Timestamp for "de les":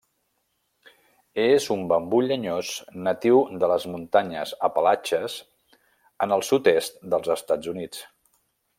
3.65-3.87